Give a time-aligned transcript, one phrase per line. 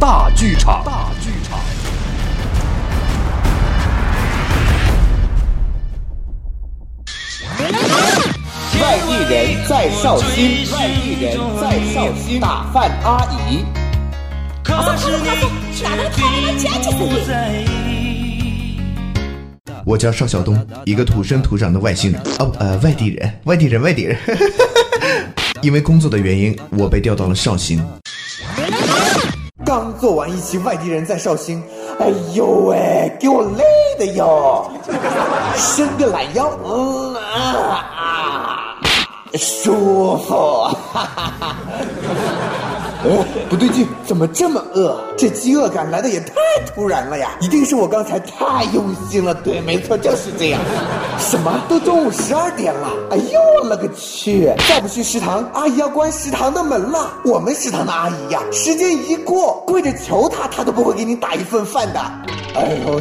[0.00, 0.82] 大剧场。
[0.82, 1.60] 大剧场。
[8.80, 13.62] 外地人在绍兴，外地人在绍兴打饭阿姨。
[14.64, 15.50] 快送快送，
[15.82, 16.96] 哪能讨厌姐姐死
[19.84, 22.22] 我叫邵晓东，一个土生土长的外星人。
[22.38, 24.16] 哦，呃，外地人，外地人，外地人。
[25.60, 27.86] 因为工作的原因，我被调到了绍兴。
[29.70, 31.62] 刚做完一期外地人在绍兴，
[32.00, 33.62] 哎呦喂，给我累
[34.00, 34.68] 的哟，
[35.54, 38.74] 伸个懒腰，嗯啊，
[39.34, 41.56] 舒服，哈哈哈。
[43.02, 44.98] 哎，不对劲，怎么这么饿？
[45.16, 46.34] 这饥饿感来的也太
[46.74, 47.30] 突然了呀！
[47.40, 49.34] 一定是我刚才太用心了。
[49.34, 50.60] 对，没错，就是这样。
[51.18, 51.62] 什么？
[51.68, 52.88] 都中午十二点了？
[53.10, 54.52] 哎呦我勒个去！
[54.68, 57.12] 再不去食堂，阿姨要关食堂的门了。
[57.24, 62.00] 我们食堂的阿姨呀，时间一过，跪着求她，她都不会给你打一份饭的。
[62.54, 63.00] 哎呦，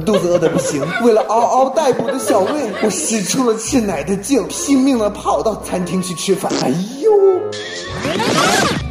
[0.00, 6.52] 肚子饿的不行，为了嗷嗷待哺的小胃，我使出了吃奶的劲，拼命的跑到餐厅去吃饭。
[6.62, 6.68] 哎
[7.00, 7.10] 呦！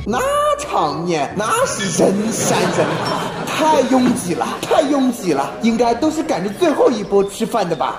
[0.05, 0.19] 那
[0.57, 7.97] 场面那是人山人海，太拥挤了，太拥挤了，应该都是赶着最后一波吃饭的吧？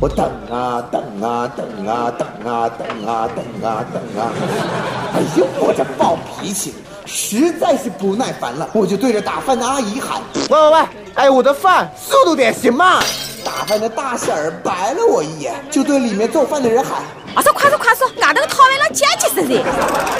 [0.00, 4.32] 我等啊等啊等啊等啊等啊等啊等啊！
[5.14, 6.74] 哎呦，我这暴脾气，
[7.04, 10.80] 实在是不耐烦了，我就对着打饭的阿姨喊：“喂喂喂，
[11.14, 13.00] 哎，我的饭速度点行吗？”
[13.44, 17.02] 打饭的大婶儿白了我一眼，就对里面做饭的人喊。
[17.34, 17.42] 啊！
[17.42, 19.56] 说快说快说，外头讨厌了姐姐是谁？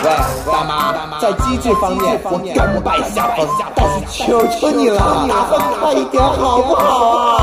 [0.02, 0.10] 喂，
[0.50, 4.98] 大妈，在机智方面我甘拜下风，但是求求你了，
[5.28, 7.42] 打饭快一点好不好啊？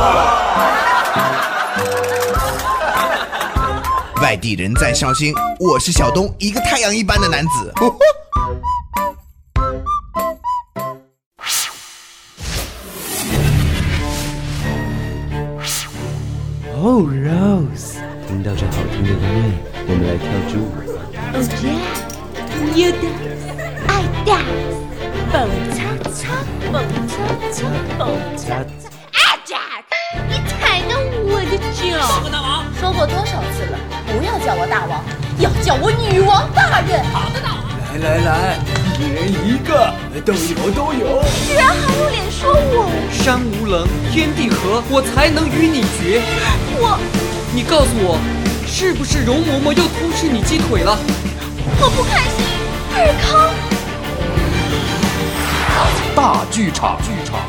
[4.21, 7.73] 外地人在绍兴，我是小东，一个太阳一般的男子。
[16.81, 19.51] 哦，Rose，听到这好听的音乐，
[19.85, 20.71] 我们来跳支舞。
[21.35, 21.83] Oh yeah,
[22.73, 23.43] you dance,
[23.85, 24.79] I dance，
[25.29, 25.35] 蹦
[25.75, 25.77] 擦
[26.09, 26.39] 擦，
[26.71, 27.11] 蹦擦
[27.51, 28.87] 擦，蹦擦擦。
[29.11, 29.83] 哎，Jack，
[30.29, 30.95] 你踩到
[31.27, 31.99] 我的脚！
[32.31, 33.75] 大王，说过多少次了，
[34.07, 35.03] 不要叫我大王，
[35.37, 37.03] 要叫我女王大人。
[37.11, 37.68] 好的，大王。
[37.91, 38.59] 来来来，
[38.99, 39.91] 一人一个，
[40.23, 41.23] 都有都有。
[41.47, 42.87] 居然还有脸说我？
[43.11, 46.21] 山无棱，天地合，我才能与你决。
[46.77, 46.99] 我，
[47.51, 48.19] 你告诉我，
[48.67, 50.95] 是不是容嬷嬷又偷吃你鸡腿了？
[51.81, 52.45] 我不开心，
[52.95, 53.49] 尔康。
[56.15, 57.39] 大剧场，剧场。